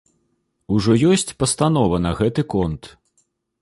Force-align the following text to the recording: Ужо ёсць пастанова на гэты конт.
Ужо 0.77 0.95
ёсць 1.11 1.35
пастанова 1.43 2.03
на 2.09 2.17
гэты 2.23 2.49
конт. 2.57 2.95